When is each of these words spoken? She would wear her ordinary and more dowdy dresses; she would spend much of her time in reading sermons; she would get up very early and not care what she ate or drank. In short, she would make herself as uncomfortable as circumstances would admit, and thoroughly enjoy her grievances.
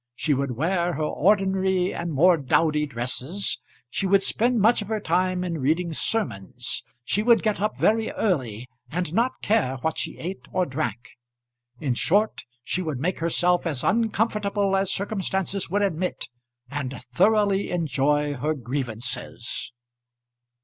She 0.15 0.33
would 0.33 0.53
wear 0.55 0.93
her 0.93 1.03
ordinary 1.03 1.93
and 1.93 2.11
more 2.11 2.35
dowdy 2.35 2.87
dresses; 2.87 3.59
she 3.87 4.07
would 4.07 4.23
spend 4.23 4.59
much 4.59 4.81
of 4.81 4.87
her 4.87 4.99
time 4.99 5.43
in 5.43 5.59
reading 5.59 5.93
sermons; 5.93 6.81
she 7.03 7.21
would 7.21 7.43
get 7.43 7.61
up 7.61 7.77
very 7.77 8.09
early 8.13 8.67
and 8.89 9.13
not 9.13 9.43
care 9.43 9.77
what 9.83 9.99
she 9.99 10.17
ate 10.17 10.47
or 10.51 10.65
drank. 10.65 11.11
In 11.79 11.93
short, 11.93 12.45
she 12.63 12.81
would 12.81 12.97
make 12.97 13.19
herself 13.19 13.67
as 13.67 13.83
uncomfortable 13.83 14.75
as 14.75 14.91
circumstances 14.91 15.69
would 15.69 15.83
admit, 15.83 16.29
and 16.71 16.99
thoroughly 17.13 17.69
enjoy 17.69 18.33
her 18.33 18.55
grievances. 18.55 19.71